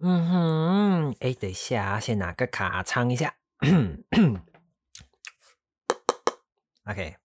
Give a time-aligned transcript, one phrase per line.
[0.00, 3.36] 嗯哼，哎，等一下，先拿个卡唱一下。
[6.84, 7.16] OK，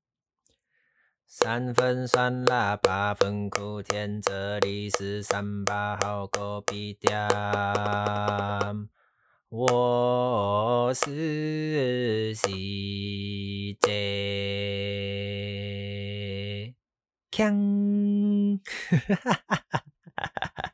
[1.26, 7.28] 三分酸辣，八分苦甜，这里是三八好狗皮店，
[9.50, 13.90] 我是西杰，
[17.32, 20.74] 锵，哈哈哈哈哈。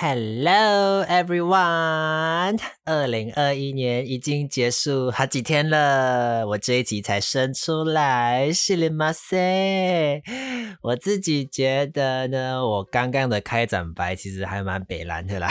[0.00, 2.56] Hello everyone！
[2.86, 9.12] 二零二一年已经结束好几天了，我这一集才生出来，是了吗？
[9.12, 10.22] 塞，
[10.82, 15.50] 我自己觉得呢，我刚刚的开展白其实还蛮北蓝的啦，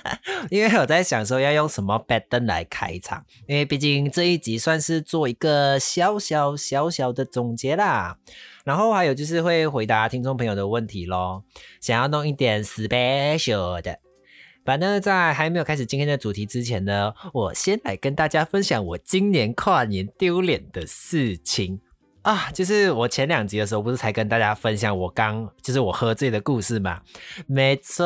[0.50, 8.18] 因为我在想说要用什么 b a t t e n 来开场，因为毕竟这一集算是做一个小小小小的总结啦。
[8.64, 11.44] 然后还有就是会回答听众朋友的问题咯，
[11.80, 13.80] 想要弄一点 special。
[14.66, 21.80] 反正，在还没有开始今天的主题之前呢，我先来跟大家分享我今年跨年丢脸的事情。
[22.26, 27.00] 啊，就是我前两集的时候，不是才跟大家分享我刚就是我喝醉的故事嘛？
[27.46, 28.04] 没错，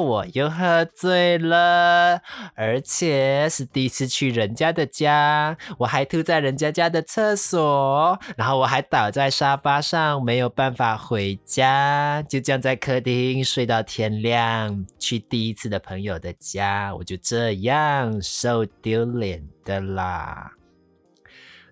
[0.00, 2.20] 我又喝醉了，
[2.54, 14.86] 而且是第一次去人家的家，我还吐在人家家的厕所，然后我还倒在沙发上，没有办法回家，就这样在客厅睡到天亮。
[15.00, 20.52] 去第一次的朋友的家，我就这样受丢脸的啦。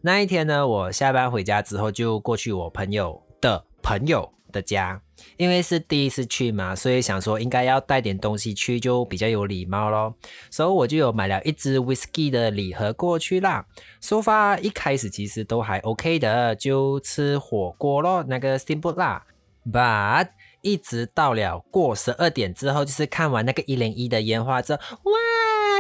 [0.03, 5.01] 那一天呢，我下班回家之后就过去我朋友的朋友的家，
[5.37, 10.15] 因为是第一次去嘛，所以想说应该要带点东西去，就比较有礼貌咯。
[10.51, 13.67] 所以我就有买了一支 whisky 的礼盒过去啦。
[14.01, 19.25] 说发一开始其实都还 OK 的，就吃火锅咯，那个 steamboat 啦。
[19.71, 20.29] But
[20.63, 25.13] 一直到了过十二点之后，就是看完那个一零一的烟花之后，哇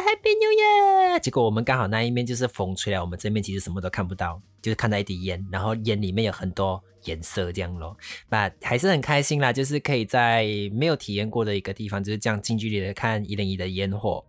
[0.08, 1.20] ！Happy New Year！
[1.20, 7.94] 结果我们刚好那一面就是风吹来，我们这面其实什么都看不到，就是看到一滴烟，然后烟里面有很多颜色这样咯。
[8.30, 14.24] 那还是很开心啦，就是可以在没有体验过的一个地方，就是这样近距离的看一零一的烟火。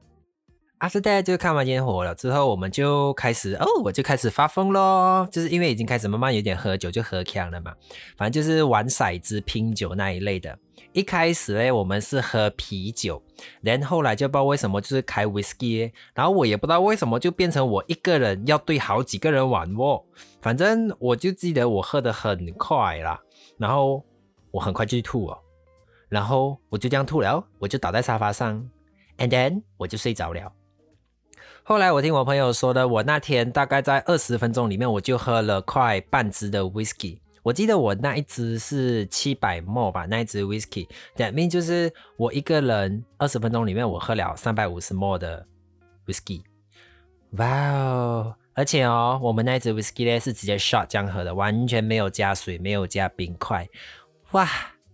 [0.79, 7.73] After that 就看完烟火了之后，我们就开始哦，我就开始发疯咯，就是因为已经开始慢慢有点喝酒，就喝强了嘛。
[8.15, 10.57] 反正就是玩骰子、拼酒那一类的。
[10.93, 13.21] 一开始嘞，我们是喝啤酒，
[13.59, 20.01] 然后来就不知道为什么就是开 whisky，然后我也不知道为什么就变成我一个人要对好几个人玩哦。
[20.41, 23.19] 反正我就记得我喝的很快啦，
[23.57, 24.01] 然后
[24.49, 25.37] 我很快就吐哦，
[26.07, 28.65] 然后我就这样吐了，我就倒在沙发上
[29.17, 30.49] ，and then 我就睡着了。
[31.69, 37.19] 后来我听我朋友说的，我那天大概在二十分钟里面，我就喝了快半支的 whisky。
[37.43, 45.45] 我记得我那一支是七百 ml 吧，那一支 whisky，that mean 就是我一个人二十分钟里面我喝了三百五十 ml 的
[46.07, 46.41] whisky，
[47.33, 48.35] 哇哦！
[48.55, 53.69] 而且哦，我们那一支 whisky 呢是直接 shot 这样喝的，完全没有加水，没有加冰块，
[54.31, 54.49] 哇，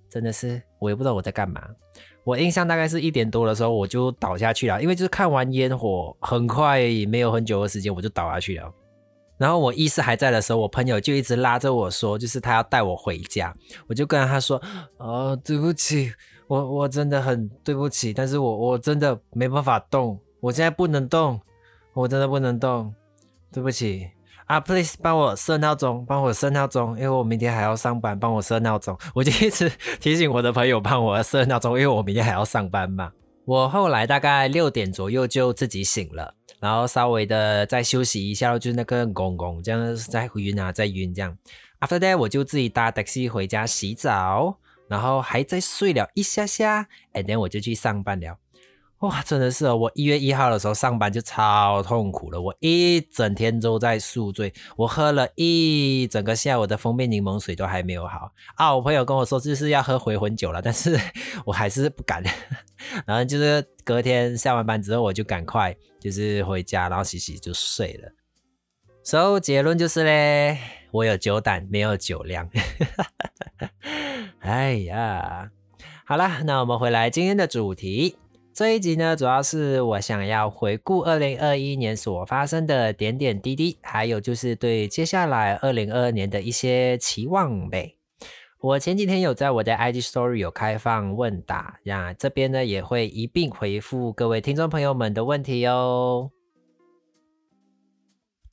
[0.09, 1.69] 真的是我也不知道我在干嘛。
[2.25, 8.69] 我印象大概是一点多的时候我就倒下去了，因为就是看完烟火，很快没有很久的时间我就倒下去了。
[9.37, 13.53] 然后我意识还在的时候，我朋友就一直拉着我说，就是他要带我回家。
[13.85, 14.61] 我就跟他说
[14.97, 16.11] ：“哦，对不起，
[16.47, 21.39] 我我真的很对不起，但是我我真的没办法动，我现在不能动，
[21.93, 22.91] 我真的不能动，
[23.51, 24.07] 对不起
[24.45, 28.97] 啊，please 帮我设闹钟，帮我设闹钟，因为我明天还要上班，帮我设闹钟。
[29.15, 33.11] 我就一直提醒我的朋友帮我设闹钟，因为我明天还要上班嘛。
[33.45, 41.37] 我后来大概六点左右就自己醒了。”然后稍微的再休息一下，就是那个公公这样在晕啊，在晕这样。
[41.79, 44.57] After that，我就自己搭 taxi 回家洗澡，
[44.87, 48.37] 然后还在睡了一下下，and then 我就去上班了。
[49.05, 49.75] 哇，真的是哦！
[49.75, 58.75] 我一月一号的时候上班就超痛苦了，我一整天都在宿醉，我喝了一整个下午的蜂蜜柠檬水都还没有好啊！
[58.75, 60.99] 我朋友跟我说就是要喝回魂酒了，但是
[61.45, 62.23] 我还是不敢。
[63.05, 68.11] 然后就是隔天下完班之后，我就赶快就是回家，然后洗洗就睡了。
[69.03, 70.57] 所以结论就是嘞，
[70.89, 72.49] 我有酒胆，没有酒量。
[74.41, 75.51] 哎呀，
[76.05, 78.17] 好了，那我们回来今天的主题。
[78.55, 87.97] 这一集呢，主要是我想要回顾二零二一年所发生的点点滴滴，还有就是对接下来二零二二年的一些期望呗。
[88.61, 96.31] 我前几天有在我的 IG Story 有开放问答，那这边呢也会一并回复各位听众朋友们的问题哦。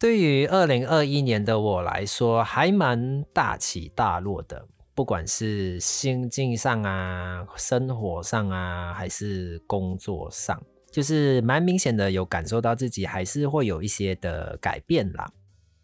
[0.00, 4.66] 对于二零二一年的我来说，还蛮大起大落的，
[5.02, 10.62] 不管是心境上啊、生活上啊，还是工作上，
[10.92, 15.28] 就是蛮明显的有感受到自己还是会有一些的改变啦。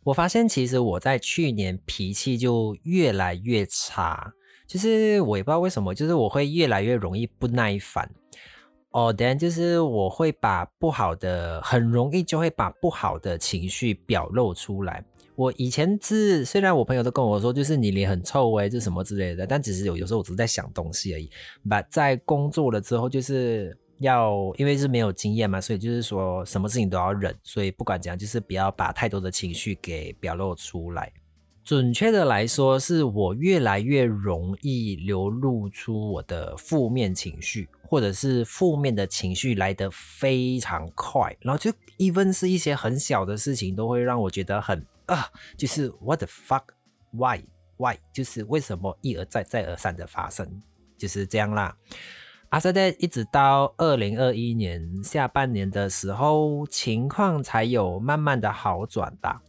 [0.05, 4.33] 我发现其实我在去年脾气就越来越差，
[4.69, 8.09] 就是我也不知道为什么，就是我会越来越容易不耐烦。
[8.91, 15.05] 哦，then 就是我会把不好的，很容易就会把不好的情绪表露出来。
[15.39, 21.31] 我以前是，虽然我朋友都跟我说，就是你脸很臭哎，这什么之类的，但只是有有时候我只是在想东西而已。
[21.65, 31.13] But 在工作了之后，就是要因为是没有经验嘛，所以就是说什么事情都要忍，所以不管怎样，就是不要把太多的情绪给表露出来。
[31.63, 46.65] 准确的来说，是我越来越容易流露出我的负面情绪，或者是负面的情绪来得非常快，然后就 even 是一些很小的事情，都会让我觉得很啊，就是 what the fuck
[47.13, 47.43] why
[47.77, 50.63] why，就是为什么一而再再而三的发生，
[50.97, 51.77] 就是这样啦。
[52.51, 59.43] 阿塞在一直到二零二一年下半年的时候，情况才有慢慢的好转吧。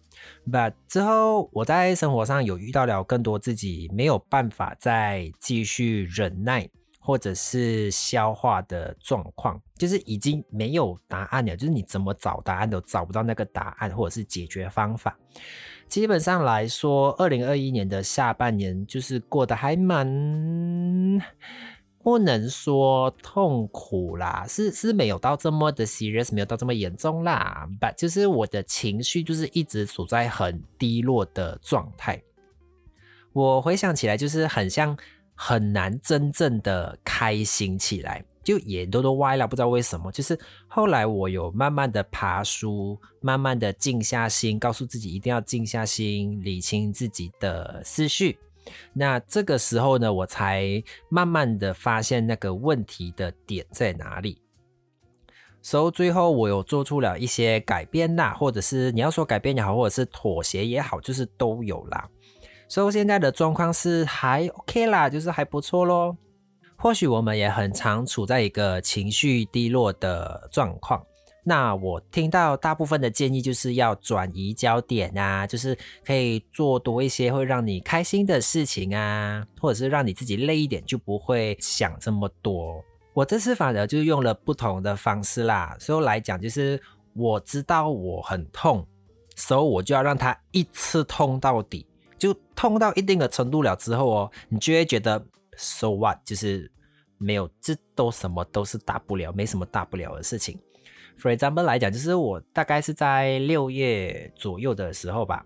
[0.46, 6.70] But 之后，我在生活上有遇到了更多自己没有办法再继续忍耐
[7.10, 15.18] 或者是消化的状况，就是已经没有答案了，就是你怎么找答案都找不到那个答案或者是解决方法。
[15.88, 21.20] 基本上来说，二零二一年的下半年就是过得还蛮。
[22.04, 27.68] 不能说痛苦啦，是是没有到这么的 serious，没有到这么严重啦。
[27.82, 32.22] But 就是我的情绪就是一直处在很低落的状态。
[33.34, 34.98] 我回想起来，就是很像
[35.42, 40.12] 很难真正的开心起来，就眼都都歪了，不知道为什么。
[40.12, 40.38] 就是
[40.68, 48.38] 后来我有慢慢的爬书，慢慢的静下心，告诉自己一定要静下心，理清自己的思绪。
[48.92, 54.42] 那这个时候呢，我才慢慢的发现那个问题的点在哪里。
[55.62, 62.10] 所以最后我有做出了一些改变啦，或者是你要说改变也好，或者是妥协也好，就是都有啦。
[62.70, 66.16] 所以现在的状况是还 OK 啦，就是还不错咯。
[66.78, 71.04] 或许我们也很常处在一个情绪低落的状况。
[71.44, 75.76] 那我听到大部分的建议就是要转移焦点啊，就是
[76.06, 82.84] 可以做多一些会让你开心的事情啊，或者是让你自己累一点，就不会想这么多。
[83.16, 86.80] 我这次反而就用了不同的方式啦，所以来讲就是
[87.16, 88.86] 我知道我很痛，
[89.36, 91.86] 所以我就要让它一次痛到底，
[92.20, 95.26] 就痛到一定的程度了之后哦，你就会觉得
[95.58, 96.72] so what，就是
[97.18, 100.60] 没有，这都什么都是大不了，没什么大不了的事情。
[101.18, 105.46] For example 来讲，就是我大概是在六月左右的时候吧，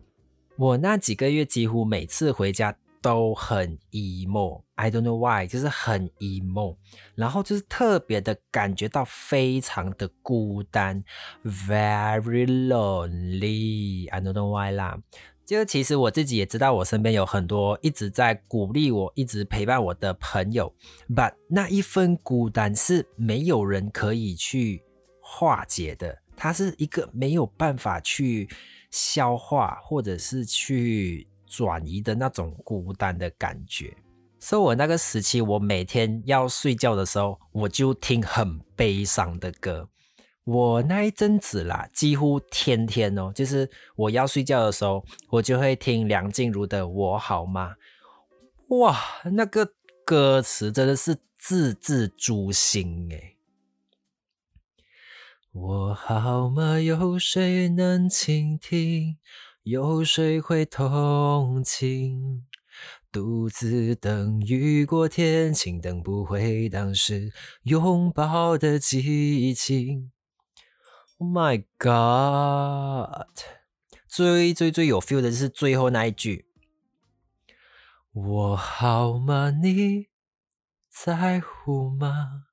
[0.57, 6.77] 我那几个月几乎每次回家都很 emo，I don't know why，就是很 emo，
[7.13, 11.03] 然后就是特别的感觉到非常的孤单
[11.43, 14.97] ，very lonely，I don't know why 啦。
[15.45, 20.73] 就其实我自己也知道，我身边有很多一直在鼓励我、一直陪伴我的朋友
[21.09, 24.81] ，but 那一份孤单是没有人可以去。
[25.25, 28.49] 化解的，它是一个没有办法去
[28.91, 33.95] 消化或者是去转移的那种孤单的感觉。
[34.39, 39.87] 所以，我那个时期，我每天要睡觉的时候，我就听很悲伤的歌。
[40.45, 47.75] 我那一阵子啦，几乎天天哦，就是我要睡觉的时候，我就会听梁静茹的《我好吗》。
[48.79, 48.97] 哇，
[49.31, 53.37] 那个歌词真的是字字诛心诶。
[55.53, 56.79] 我好吗？
[56.79, 59.17] 有谁能倾听？
[59.63, 62.45] 有谁会同情？
[63.09, 67.31] 独自等雨过天晴，等不回当时
[67.63, 70.11] 拥抱的激情。
[71.17, 73.39] Oh my god！
[74.07, 76.47] 最最最有 feel 的就是最后那一句。
[78.11, 79.49] 我好吗？
[79.51, 80.07] 你
[80.89, 82.47] 在乎吗？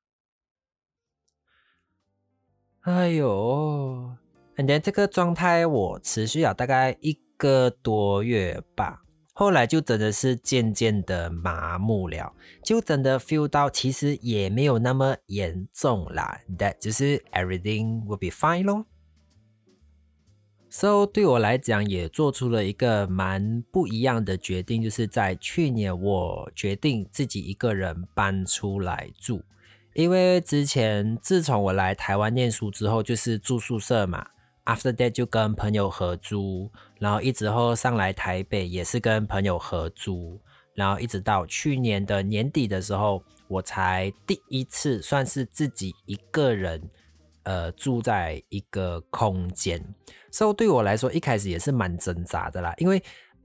[2.83, 4.17] 哎呦，
[4.61, 9.01] 反正这个状态我持续了大概一个多月吧，
[9.33, 18.85] 后来就真的是渐渐的麻木了，就真的 feel 到其实也没有那么严重啦，that 就是 everything will be fine 咯。
[20.69, 29.43] So 对我来讲也做出了一个蛮不一样的决定，就是在去年我决定自己一个人搬出来住。
[29.95, 34.27] 因为之前自从我来台湾念书之后，就是住宿舍嘛，
[34.65, 40.41] after that 就跟朋友合租，然后一直后上来台北也是跟朋友合租，
[40.75, 46.81] 然后一直到去年的年底的时候，我才第一次算是自己一个人，
[47.43, 49.83] 呃，住在一个空间。
[50.31, 53.03] 所以对我来说，一开始也是蛮挣扎的啦，因为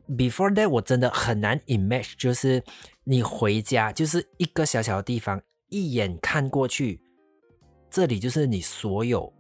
[0.10, 2.64] before that 我真的很难 imagine，就是
[3.04, 7.02] 你回家就是一个小小的地方，一眼看过去，
[7.90, 9.34] 这里就是你所有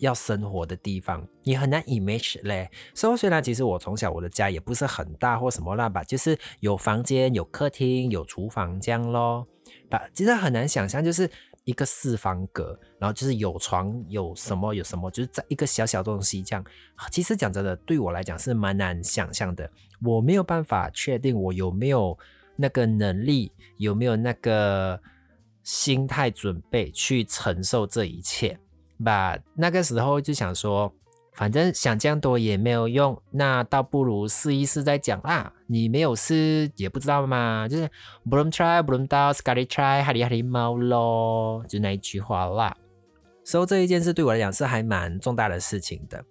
[0.00, 2.68] 要生活的地方，你很难 image 嘞。
[2.94, 9.46] 所以虽然其实我从小我的家也不是很大或什么啦吧，就是有房间、有客厅、有厨房这样咯，
[9.88, 11.30] 吧，其实很难想象就是。
[11.64, 16.64] 一个四方格，然后就是有床，有什么有什么，就是在一个小小东西这样。
[17.12, 19.70] 其实讲真的，对我来讲是蛮难想象的。
[20.02, 22.18] 我没有办法确定我有没有
[22.56, 25.00] 那个能力，有没有那个
[25.62, 28.58] 心态准备去承受这一切。
[29.04, 30.92] 吧，那个时候就想说。
[31.32, 35.50] 反正想这样多也没有用，那倒不如试一试再讲啦！
[35.68, 37.88] 你没有试也不知道嘛，就是
[38.28, 42.76] blumtry blumtry scary try，哈利哈利猫咯，就那一句话啦。
[43.42, 46.22] 所以这一件事对我来讲是还蛮重大的事情的。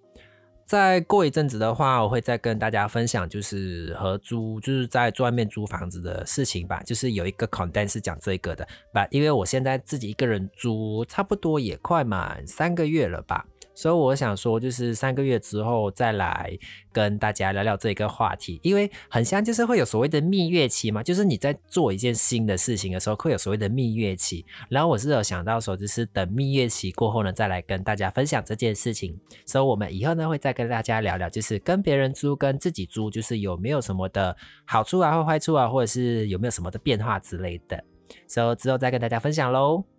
[0.69, 6.79] 再过一阵子的话，我会再跟大家分享，就是合租，就是在外面租房子的事情吧。
[6.83, 13.47] 就是有一个 content 是讲这个的，But，因为我现在自己一个人租，差不多也快满三个月了吧。
[13.79, 16.51] 所以我想说，就是三个月之后再来
[16.91, 24.45] 跟大家聊聊这个话题，因为很像就是会有所谓的蜜月期嘛，就是你在做一件新的事情的时候会有所谓的蜜月期。
[24.67, 29.17] 然后我是有想到说，就是等蜜月期过后呢，再来跟大家分享这件事情。
[29.45, 37.81] 所以我们以后呢会再跟大家聊聊，就是跟别人租跟自己租，就是有没有什么的好处啊或坏处啊，或者是有没有什么的变化之类的。
[38.27, 39.98] 所以之后再跟大家分享喽。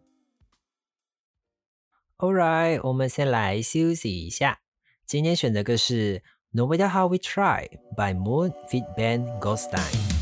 [2.20, 4.60] Alright，我们先来休息一下。
[5.06, 6.20] 今天选的歌是《
[6.52, 10.19] No Matter How We Try》by Moon Fit Band Goldstein。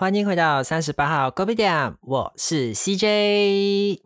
[0.00, 4.00] 欢迎回到三十八号 Coffee 店，我是 CJ。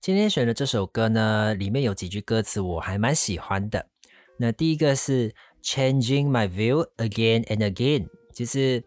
[0.00, 3.88] 今天选的这首歌呢，里面有几句歌词我还蛮喜欢的。
[4.38, 8.82] 那第一个是 Changing my view again and again，就是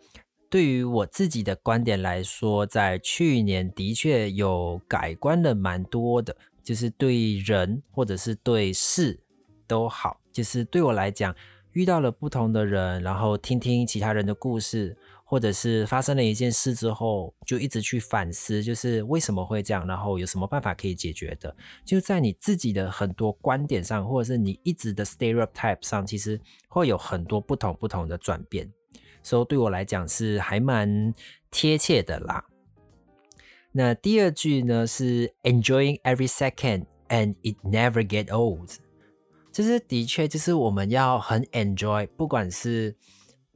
[0.50, 9.20] 对于我自己的观点来说，在去年的确有改观了蛮多的，就是对人或者是对事
[9.68, 10.20] 都好。
[10.34, 11.36] 就是对我来讲，
[11.74, 14.98] 遇到了不同的人，然后听听其他人的故事。
[15.32, 21.56] 或者是发生了一件事之后，就一直去反思，就是为什么会这样，然后有什么办法可以解决的。
[21.86, 28.70] 就在你自己的很多观点上，或者是你一直的 stereotype 上，其实会有很多不同不同的转变。
[29.24, 31.14] 所以对我来讲是还蛮
[31.50, 32.44] 贴切的啦。
[33.72, 38.70] 那第二句呢是 enjoying every second and it never get old。
[39.54, 42.98] 就是的确就是我们要很 enjoy，不管是。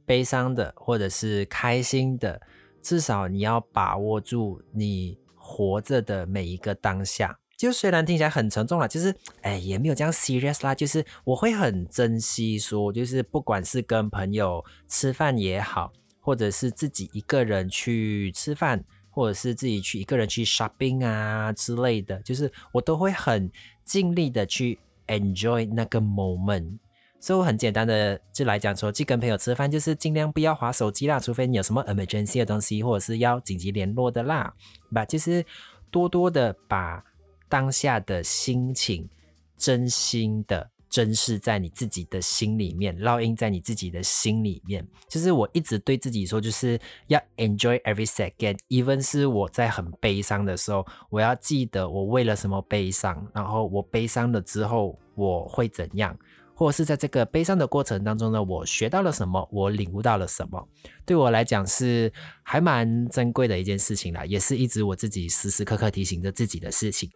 [0.06, 2.40] 悲伤的，或者是开心的，
[2.80, 7.38] 至少你要把握住你活着的每一个当下。
[7.56, 10.74] 就虽然听起来很沉重了，就是哎，也没有这样 serious 啦。
[10.74, 23.50] 就是我会很珍惜，说就是不管是跟朋友吃饭也好，或者是自己一个人去吃饭，或者是自己去一个人去 shopping 啊之类的，就是我都会很
[23.84, 26.76] 尽力的去 enjoy 那个 moment。
[27.26, 34.54] 所以很简单的就来讲说，去跟朋友吃饭就是尽量不要划手机啦，除非你有什么 emergency 的东西，或者是要紧急联络的啦，
[34.94, 35.44] 把就是
[35.90, 37.02] 多多的把
[37.48, 39.08] 当下的心情
[39.56, 44.86] 真心的珍视在你自己的心里面，烙印在你自己的心里面。
[45.08, 46.78] 就是我一直对自己说，就是
[47.08, 56.16] 要 enjoy every second，even 是我在很悲伤的时候，我要记得我为了什么悲伤，然后我悲伤了之后我会怎样。
[56.56, 60.66] 或者是在这个悲伤的过程当中呢，我学到了什么，我领悟到了什么，
[61.04, 62.10] 对我来讲是
[62.42, 67.10] 还蛮珍贵的一件事情啦，也是一直我自己时时刻刻提醒着自己的事情。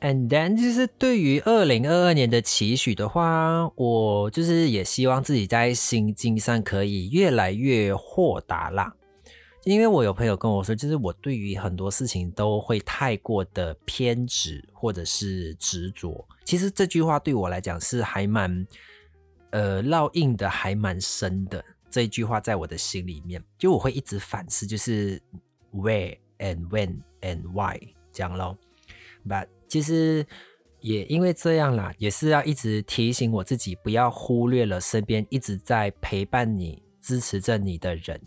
[0.00, 8.94] And then 就是对于二零二二年的期许的话，我就是也希望自己在心境上可以越来越豁达啦。
[9.64, 16.26] 因为我有朋友跟我说，就是我对于很多事情都会太过的偏执或者是执着。
[16.44, 18.66] 其实这句话对我来讲是还蛮
[19.50, 21.64] 呃烙印的，还蛮深的。
[21.88, 25.22] 这一句话在我的心里面，就我会一直反思，就是
[25.72, 27.78] where and when and why
[28.12, 28.58] 这样咯。
[29.24, 30.26] But 其实
[30.80, 38.20] 也因为这样啦，也是要一直提醒我自己，不要忽略了身边一直在陪伴你、支持着你的人。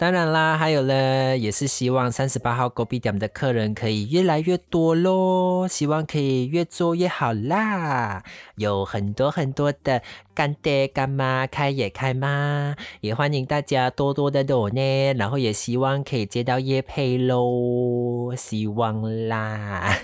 [0.00, 8.24] 当然啦，还有呢，也是希望三十八号狗币点的客人可以越来越多咯，希望可以越做越好啦。
[8.56, 10.00] 有很多很多的
[10.34, 12.76] 干爹干妈开也开吗？
[13.02, 19.98] 也欢迎大家多多的抖呢，然后也希望可以接到叶配喽，希望啦。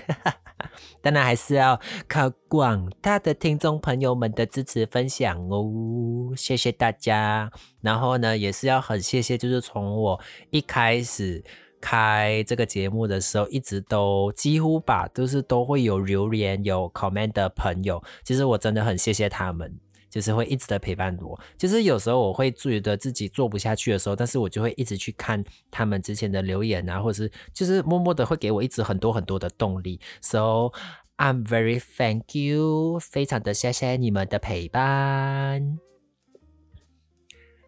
[1.01, 7.51] 当然还是要靠广大的听众朋友们的支持分享哦，谢谢大家。
[7.81, 11.43] 然后呢，也是要很谢谢，就是从我一开始
[11.79, 19.79] 开这个节目的时候，一直都几乎吧，都是都会有留言、有 comment 的朋友，其实我真的很谢谢他们。
[20.09, 29.99] 就是会一直的陪伴我，就是有时候我会觉得自己做不下去的时候，但是我就会一直去看他们之前的留言啊，或者是就是默默的会给我一直很多很多的动力。
[30.21, 30.71] So
[31.17, 35.79] I'm very thank you，非常的谢谢你们的陪伴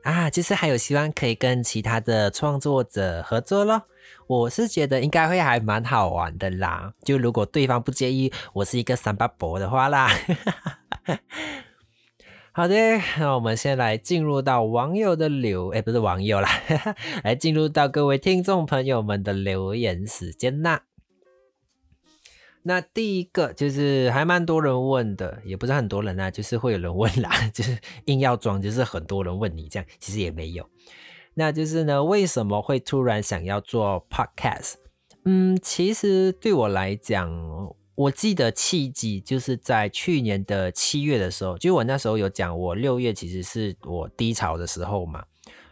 [0.03, 0.29] 啊！
[0.29, 3.83] 其实还有希望可以跟其他的创作者合作咯。
[4.27, 6.93] 我是觉得应该会还蛮好玩的啦。
[7.03, 10.09] 就如果对方不介意我是一个三八婆的话啦。
[12.51, 12.75] 好的，
[13.19, 16.49] 那我们先来进入到网友的留，哎，不是网友啦，
[17.23, 20.83] 来进入到各位听众朋友们的留言时间啦。
[22.63, 30.67] 那第一个就是还蛮多人问的，也不是很多人啊，就是会有人问啦， 就是硬要装，就是很多人问你这样，其实也没有。
[31.35, 34.73] 那就是呢，为什么会突然想要做 podcast？
[35.23, 37.75] 嗯，其实对我来讲。
[37.99, 45.21] 我记得契机就是在去年的七月的时候，就我那时候有讲，我六月其实是我低潮的时候嘛，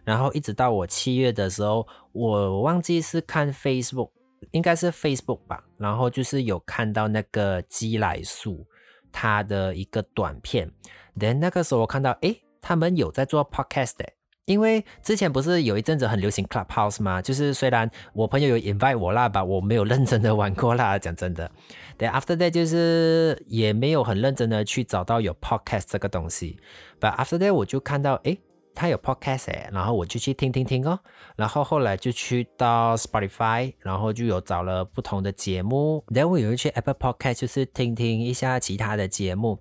[0.04, 4.10] 然后一直到我七月的时候，我忘记是看 Facebook，
[4.52, 8.68] 应该是 Facebook 吧，然后就是有看到那个基来素
[9.10, 10.70] 他的一个短片
[11.18, 14.17] ，then 那个时候我看到，诶，他们有在做 Podcast。
[14.48, 17.22] 因为之前不是有一阵子很流行 Clubhouse 吗？
[17.22, 20.98] 就是虽然我朋友有 invite 我啦吧，我没有认真的玩过啦。
[20.98, 21.52] 讲真的，
[21.98, 26.58] 对，after that 就是也没有很认真的去找到有 podcast 这个东西。
[26.98, 28.40] But after that 我就看到，诶，
[28.74, 30.98] 他有 podcast 诶，然后我就去听听听哦。
[31.36, 36.06] 然后后来就去到 Spotify，然后就有找了不同的节目。
[36.08, 39.60] Then 我有去 Apple Podcast，就是听听一下其他的节目。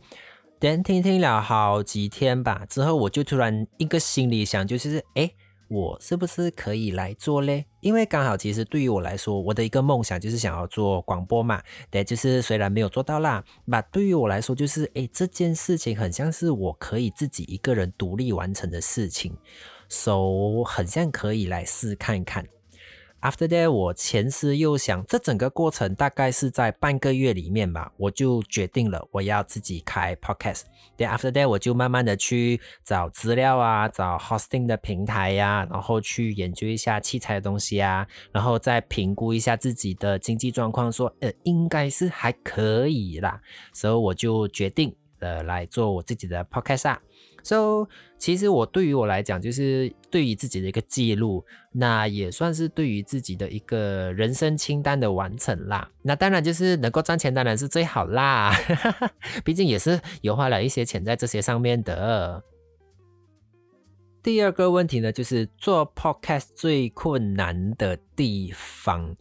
[0.59, 5.31] 等听听了好几天吧，之后我就突然一个心里想，就是哎，
[5.69, 7.67] 我是不是可以来做嘞？
[7.83, 11.63] 因为刚好其实对于我来说，我的一个梦想就是想要做广播嘛。
[11.91, 19.37] 对，就是虽然没有做到啦，那对于我来说，就是哎，这件事情很像是我可以自己一个人独立完成的事情。
[19.91, 22.47] ，so 很像可以来试看看。
[23.23, 30.63] After that，我前思又想，这整个过程大概是在半个月里面吧，我就决定了我要自己开 podcast。
[30.97, 43.41] Then after that，我就慢慢的去找资料啊，找 hosting 的平台呀，然后去研究一下器材的东西啊，然后再评估一下自己的经济状况，说呃应该是还可以啦，
[43.73, 47.01] 所以我就决定呃来做我自己的 podcast 啊。
[47.47, 47.87] So，
[48.19, 55.89] 其实我对于我来讲，就是对于自己的一个记录，那也算是对于自己的一个人生清单的完成啦。
[56.03, 58.53] 那当然就是能够赚钱，当然是最好啦。
[59.47, 62.43] 毕竟也是有花了一些钱在这些上面的。
[64.25, 69.15] 第二个问题呢，就是做 podcast 最困难的地方。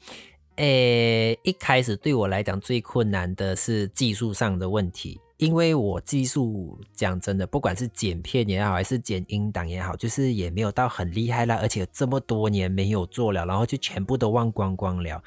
[0.56, 5.22] 诶，一开始对我来讲最困难的是技术上的问题。
[5.38, 11.58] 因为我技术讲真的，不管是剪片也好，还是剪音档也好，就是也没有到很厉害啦。
[11.62, 15.22] 而且这么多年没有做了，然后就全部都忘光光了。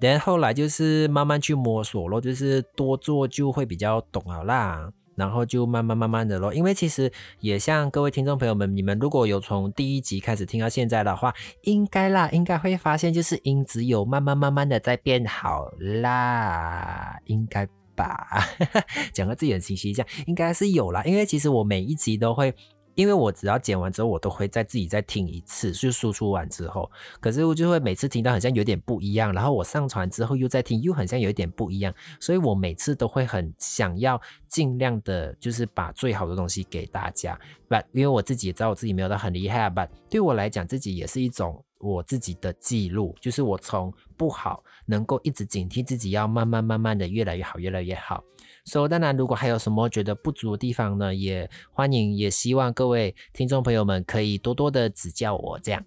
[0.00, 4.90] 然后来就是慢慢去摸索咯，就是多做就会比较懂好啦。
[5.14, 6.52] 然后就慢慢慢慢的咯。
[6.52, 17.68] 因为其实也像各位听众朋友们，你们如果有从第一集开始听到现在的话，应该啦，应该会发现就是音质有慢慢慢慢的在变好啦，应该。
[18.02, 18.26] 吧，
[19.14, 21.02] 讲个自己的信息，这样应该是有啦。
[21.04, 22.52] 因为其实我每一集都会，
[22.94, 37.38] 因为我只要剪完之后，我都会再自己再听一次，就输出完之后，可是我就会每次听到好像有点不一样，然后我上传之后又再听，又好像有一点不一样，所以我每次都会很想要尽量的，就是把最好的东西给大家。
[37.72, 41.64] But 因为我自己也知道我自己没有到很厉害，But 对我来讲，自己也是一种。
[41.78, 48.22] 我自己的记录，就是我从不好能够一直警惕自己，要慢慢慢慢的越来越好，越来越好。
[48.64, 55.84] 所以当然，如果还有什么觉得不足的地方呢，也欢迎，也希望各位听众朋友们可以多多的指教我，这样。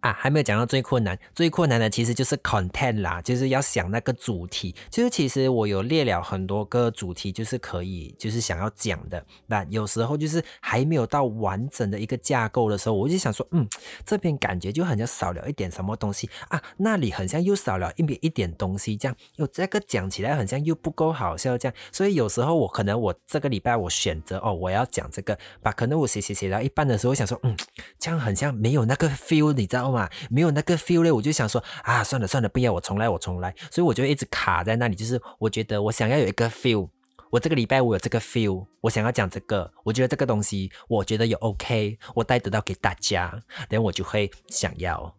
[0.00, 4.74] 啊，还没有讲到最困难，最困难的其实就是 content 啦，就是要想那个主题。
[4.88, 9.24] 就是其实我有列了很多个主题，就是可以，就是想要讲的。
[9.46, 13.68] 那有时候就是还没有到完整的一个架构的时候，我就想说，嗯，
[14.04, 21.74] 这边感觉就好像少了一点什么东西啊，那里好像又少了一点一点东西，这样，又这个讲起来好像又不够好笑，这样。
[21.90, 27.56] 所以有时候我可能我这个礼拜我选择哦，我要讲这个，把可能我写写写到一半的时候，我想说，嗯，
[27.98, 29.87] 这样很像没有那个 feel，你知道。
[29.90, 33.54] 嘛，没有那个 feel 嘞，我就想说啊，算了算了，不要，我重来，我重来。
[33.70, 36.88] 所以我就一直卡在那里，就是我觉得我想要有一个 feel，
[37.30, 45.14] 我这个礼拜我有这个 feel，我想要讲这个，我觉得这个东西我觉得有 OK，我带得到给大家，然后我就会想要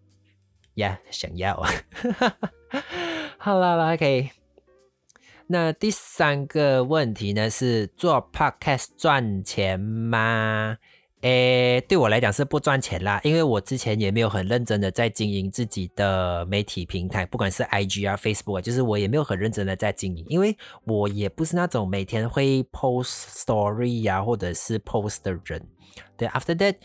[0.76, 1.64] 呀，想要。
[3.38, 4.32] 好了了，OK。
[5.52, 10.78] 那第三个问题呢是做 podcast 赚钱吗？
[11.22, 25.62] 诶，对我来讲是不赚钱啦，因为我之前也没有很认真的在经营自己的媒体平台，不管是 IG 啊、Facebook 啊，就是我也没有很认真的在经营，因为我也不是那种每天会 post story 呀或者是 post 的人。
[26.16, 26.76] 对，After that。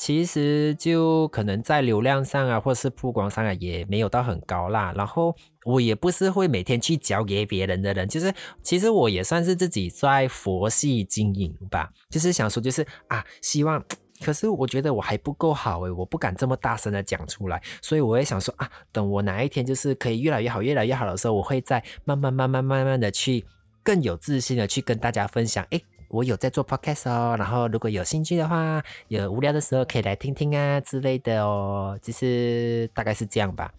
[0.00, 4.94] 其实就可能在流量上啊，或是曝光上啊，也没有到很高啦。
[4.96, 5.36] 然后
[5.66, 8.32] 我也不是会每天去教给别人的人，就是
[8.62, 11.90] 其实我也算是自己在佛系经营吧。
[12.08, 13.84] 就是想说，就是啊，希望，
[14.24, 17.62] 可是我觉得我还不够好诶，我不敢这么大声的讲出来。
[17.82, 23.44] 所以我也想说啊，等我哪一天就是可以越来越好、越来越好的时候，我会再慢慢、慢慢、慢慢的去
[23.82, 25.62] 更有自信的去跟大家分享。
[25.68, 33.72] 诶，我有在做 podcast 哦，然后如果有兴趣的话，有无聊的时候可以来听听啊之类的哦，就是大概是这样吧。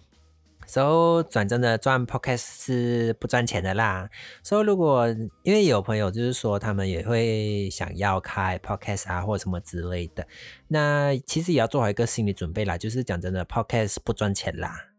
[0.65, 4.09] So 转正的赚 podcast 是不赚钱的啦。
[4.41, 5.09] So 如果
[5.43, 10.25] 因为有朋友就是说他们也会想要开 podcast 啊或什么之类的，
[10.69, 14.90] 那其实也要做好一个心理准备啦，就是讲真的 podcast 不赚钱啦。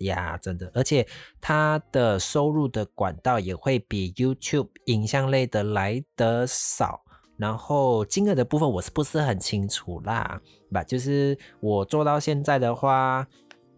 [0.00, 1.06] 呀，真的，而且
[1.40, 7.02] 它的收入的管道也会比 YouTube 影像类的来得少，
[7.36, 10.40] 然后金额的部分我是不是很清楚啦？
[10.72, 13.26] 吧，就是我做到现在的话，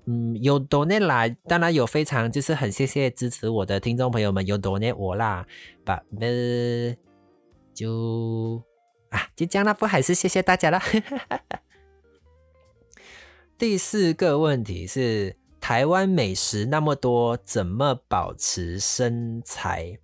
[0.06, 5.44] 嗯，有 donate 来，当然有非常就是很谢谢支持我的听众朋友们有 donate 我啦，
[5.84, 6.94] 吧，那
[7.74, 8.62] 就
[9.10, 10.80] 啊，就这样了，不还是谢谢大家了。
[13.58, 15.41] 第四个问题是。
[15.62, 19.96] 台湾美食那么多，怎么保持身材？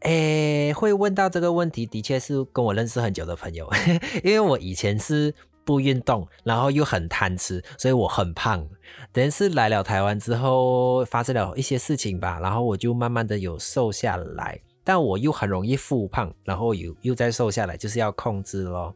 [0.00, 3.70] 诶，会问到这个问题，的确是跟我认识很久的朋友，
[4.24, 5.32] 因为我以前是
[5.64, 8.68] 不运动，然后又很贪吃，所以我很胖。
[9.12, 18.92] 等是来了台湾之后，发生了一些事情吧，然后我就慢慢的有瘦下来，但我又很容易复胖，然后又又再瘦下来，就是要控制咯。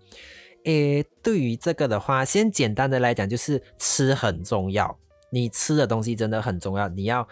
[0.65, 4.99] 诶，对于这个的话，先简单的来讲，就是吃很重要。
[5.31, 7.27] 你吃的东西真的很重要，你要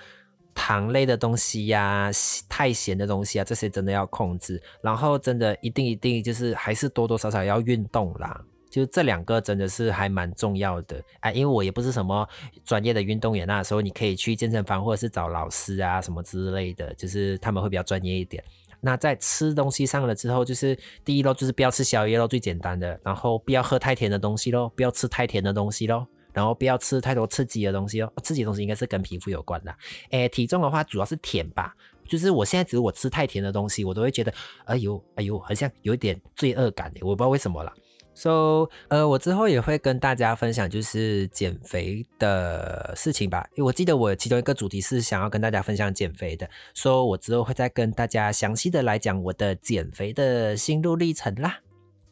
[0.54, 2.10] 糖类的东西呀、
[2.48, 4.60] 太咸的东西啊，这些真的要控制。
[4.82, 8.40] 然后真的一定一定就是还是多多少少要运动啦。
[8.70, 12.28] 就这两个真的是还蛮重要的啊，因为我也不是什么
[12.64, 18.44] 专业的运动员，那时候你可以去健身房或者是找老师啊什么之类的，就是他们会比较专业一点。
[18.80, 23.00] 那在吃东西上了之后，就是第一咯，就是不要吃宵夜咯，最简单的。
[23.02, 26.06] 然后不要喝太甜的东西咯，不要吃太甜的东西咯。
[26.32, 29.74] 然后不要吃太多刺激的东西哦，刺激的东西应该是跟皮肤有关的。
[30.10, 31.74] 诶，体重的话主要是甜吧，
[32.06, 34.32] 就是我现在只是我吃太甜的东西，我都会觉得，
[34.64, 37.72] 哎呦哎呦，好像有点罪恶感，我不知道为什么了。
[38.14, 43.48] So，呃，我之后也会跟大家分享就是减肥的事情吧。
[43.54, 51.60] 因为我记得我其中一个主题是想要跟大家分享减肥的，说我之后会再跟大家详细的来讲我的减肥的心路历程啦。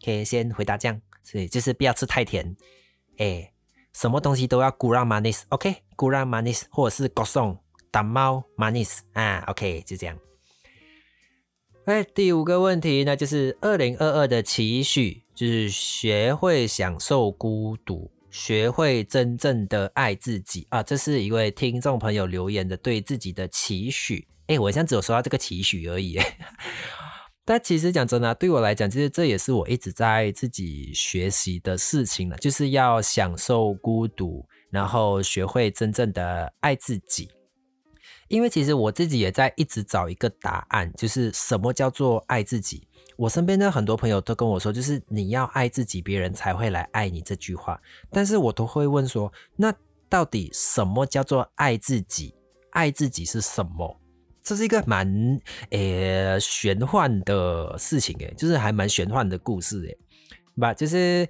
[0.04, 2.54] 可以先回答这样，所以就是不要吃太甜，
[3.18, 3.50] 哎，
[3.96, 7.56] 什么东西都要 gura manis，OK，gurang manis 或者是 gosong
[7.90, 10.18] 打猫 manis 啊，OK，就这样。
[11.86, 15.22] 哎，第五个问题呢，就是二零二二的期许。
[15.36, 20.82] 就是学会享受孤独，学会真正的爱自己啊！
[20.82, 24.26] 这是一位听众朋友留言的对自己的期许。
[24.46, 26.18] 哎，我现在只有说到这个期许而已。
[27.46, 37.30] 但其实讲真的，对我来讲，其实这也是我一直在自己学习的事情了，就是要享受孤独，然后学会真正的爱自己。
[38.26, 42.88] 因为其实我自己也在一直找一个答案，就是什么叫做爱自己。
[43.16, 47.80] 我身边的很多朋友都跟我说，就是你要爱自己，别人才会来爱你这句话。
[48.10, 49.72] 但是我都会问说，那
[50.08, 52.34] 到底什么叫做爱自己？
[52.72, 54.00] 爱自己是什么？
[54.46, 55.06] 这是一个蛮
[55.70, 59.98] 诶玄幻的事情诶，就是还蛮玄幻的故事诶，
[60.60, 61.28] 吧，就是。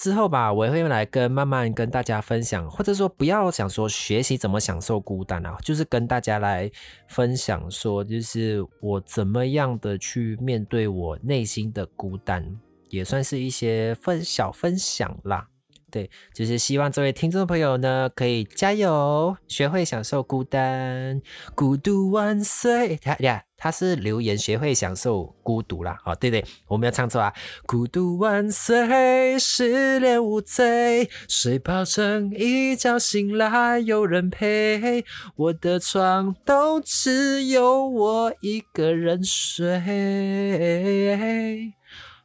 [0.00, 6.70] 之后吧，我也会来跟慢慢跟大家分享，或者说不要想说学习怎么享受孤单啊，就是跟大家来
[7.08, 12.48] 分享说，就是我怎么样的去面对我内心的孤单，
[12.90, 15.48] 也算是一些分小分享啦。
[15.90, 21.20] 对，就是希望这位听众朋友呢，可以加油，学会享受孤单，
[21.54, 22.96] 孤独万岁！
[22.96, 25.96] 他呀，他是留言学会享受孤独啦。
[26.04, 27.32] 哦，对对，我没有唱错啊！
[27.66, 39.72] 孤独万岁，失恋无罪，睡饱成一觉醒来有人陪，我的床都只有我一个人睡。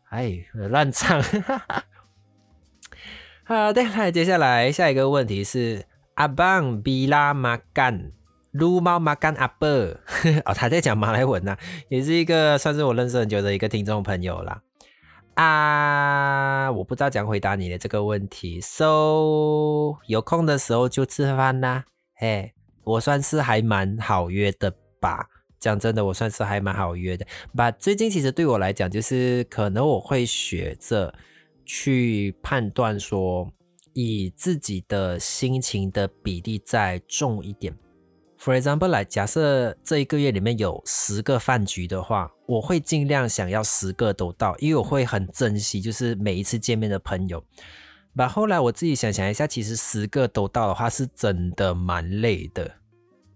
[0.10, 1.24] 哎，乱唱。
[1.24, 1.86] 哈哈
[3.56, 5.86] 好的，来接下来下一个问题是
[6.16, 8.12] 阿邦比拉马干
[8.52, 9.68] 撸猫马干阿伯
[10.46, 11.56] 哦，他在讲马来文呐，
[11.88, 14.64] 也是一个算是我认识很久的一个听众朋友啦。
[15.36, 21.86] 啊，我不知道怎样回答你的这个问题，so 有空的时候就吃饭啦。
[22.16, 25.28] 嘿，我算是还蛮好约的吧？
[25.60, 27.24] 讲真的，我算是还蛮好约的。
[27.56, 31.14] 把最近其实对我来讲，就是可能我会学着。
[31.66, 33.52] 去判断说，
[33.94, 37.76] 以自己的心情的比例再重一点。
[38.40, 47.42] For example，来假设这一个月里面有十个饭局的话，我会尽量想要十个都到，因为我会很珍惜，就是每一次见面的朋友。
[48.16, 52.70] 把后来我自己想想一下，其实十个都到的话，是真的蛮累的。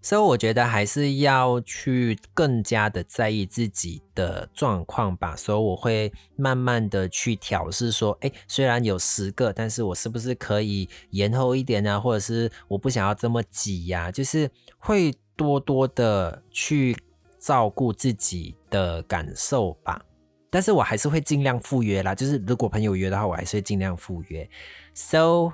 [0.01, 5.35] 所以我觉得还是要去更加的在意自己的状况吧。
[5.35, 11.99] 所以我会慢慢的去调试，说，哎，虽然有十个，但是我是不是可以延后一点呢？
[11.99, 14.11] 或者是我不想要这么挤呀？
[14.11, 16.95] 就是会多多的去
[17.39, 20.01] 照顾自己的感受吧。
[20.49, 22.15] 但是我还是会尽量赴约啦。
[22.15, 24.49] 就是如果朋友约的话，我还是会尽量赴约。
[24.93, 25.51] So，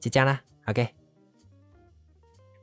[0.00, 1.05] 就这样啦，OK。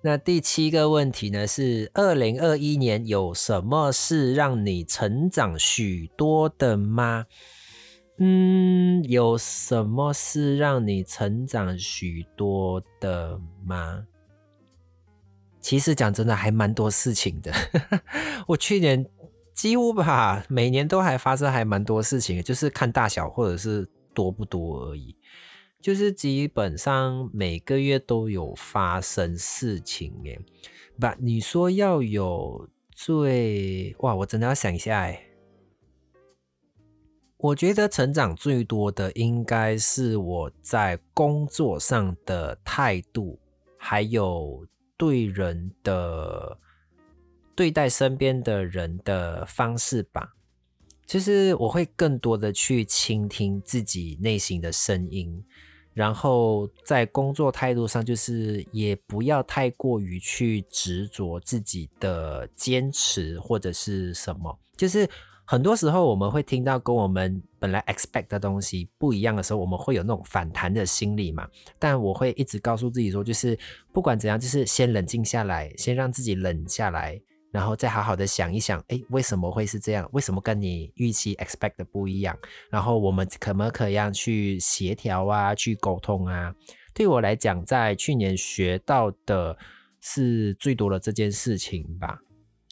[0.06, 1.48] 那第七个问题呢？
[1.48, 7.26] 是二零二一年有什么是让你成长许多的吗？
[8.18, 14.06] 嗯，有什么是让你成长许多的吗？
[15.62, 17.54] 其实讲真的，还蛮多事情的。
[18.46, 19.06] 我去年
[19.54, 25.16] 几乎吧，每年都还发生还蛮多事情，就是看大小或者是多不多而已。
[25.84, 30.40] 就是基本上每个月都有发生事情耶，
[30.98, 35.22] 不，你说要有最哇，我真的要想一下哎。
[37.36, 43.38] 我觉得成长最多的应该是我在工作上的态度，
[43.76, 44.66] 还有
[44.96, 46.58] 对人的
[47.54, 50.38] 对待身边的人的方式吧。
[51.06, 55.44] 就是我会更多的去倾听自己内心的声音，
[55.94, 65.08] 然后在工作态度上，就是也不要太过于去执着自己的坚持或者是什么，就是
[65.46, 71.48] 很多时候我们会听到跟我们本来 expect 的东西不一样的时候，我们会有那种反弹的心理嘛。
[71.78, 73.58] 但我会一直告诉自己说，就是
[73.92, 77.22] 不管怎样，就是先冷静下来，先让自己冷下来。
[77.54, 80.10] 然后再好好的想一想，哎，为什么会是这样？
[80.12, 82.36] 为什么跟你预期 expect 的不一样？
[82.72, 86.52] 然后我们可不可以样去协调啊，去沟通啊？
[86.96, 89.56] 对我来讲，在去年学到的
[90.02, 92.18] 是最多的这件事情吧，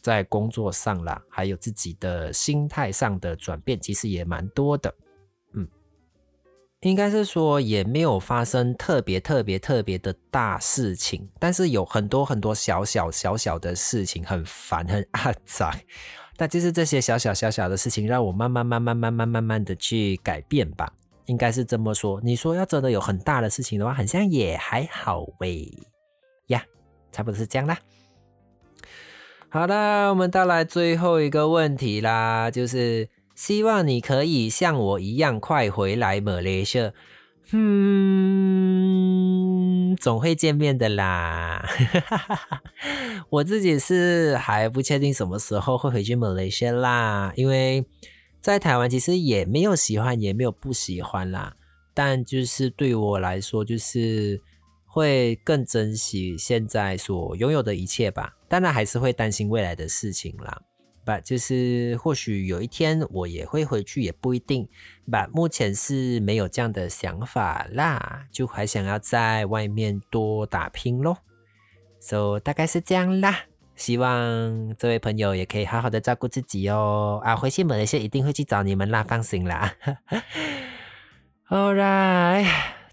[0.02, 4.91] 在工作上啦，还有自己的心态上的转变，其实也蛮多的。
[6.82, 15.80] 应该是说也没有发生特别特别特别的大事情，但是有很多很多小小小小的事情很烦很阿杂，
[16.38, 20.91] 那就是这些小小小小的事情让我慢慢慢慢慢慢慢慢的去改变吧，
[21.28, 22.20] 应该是这么说。
[22.24, 25.72] 你说要真的有很大的事情的话，好像也还好喂
[26.48, 26.63] 呀，
[27.12, 27.78] 差不多是这样啦。
[29.50, 33.08] 好啦，我们到来最后一个问题啦，就是。
[33.41, 36.93] 希望你可以像我一样快回来马来西亚，
[37.54, 37.58] 嗯，
[39.95, 41.67] 总会见面的啦。
[43.32, 47.84] 我自己是还不确定什么时候会回去马来西亚啦，因为
[48.39, 51.56] 在台湾其实也没有喜欢，也没有不喜欢啦。
[51.95, 54.39] 但就是对我来说，就是
[54.86, 58.36] 会更珍惜现在所拥有的一切吧。
[58.47, 60.62] 当然还是会担心未来的事情啦。
[61.19, 64.67] 就是或许有一天我也会回去，也不一定。
[65.10, 71.17] 吧，目前是没有这样的想法啦，就还想要在外面多打拼咯。
[72.00, 73.41] So 大概是这样啦，
[73.76, 77.19] 希望这位朋友也可以好好的照顾自己哦。
[77.26, 79.74] 啊，回去马来西亚一定会去找你们啦，放心啦。
[81.50, 82.47] All right，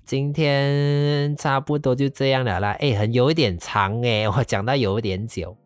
[0.05, 2.73] 今天差不多就这样了啦。
[2.81, 5.57] 哎，很有一点长哎，我讲到有点久。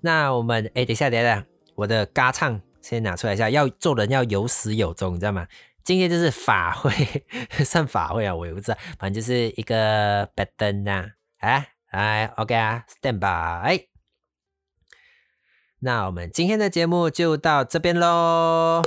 [0.00, 3.50] 那我们哎，等下等下，我的嘎唱先拿出来一下。
[3.50, 5.46] 要做人要有始有终，你知道吗？
[5.84, 6.92] 今天就是法会，
[7.64, 11.12] 算法会啊，我也不知道，反正就是一个拜登啊。
[11.38, 13.86] 哎，来，OK 啊，Stand by。
[15.80, 18.82] 那我们今天的节目就到这边喽。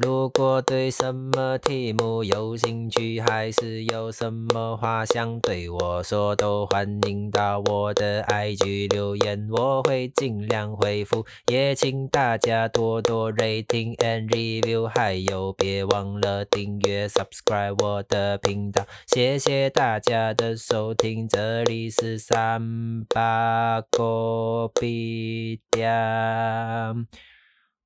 [0.00, 11.26] 如果对什么题目有兴趣，还是有什么话想对我说，都欢迎到我的 IG 留言，我会尽量回复。
[11.48, 18.86] 也请大家多多 rating and review，还有别忘了订阅 subscribe 我的频道。
[19.08, 27.08] 谢谢大家的收听，这里是三八狗屁店。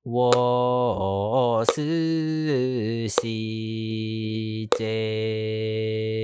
[0.04, 6.18] 我是希姐，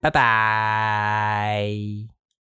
[0.00, 2.13] 拜拜。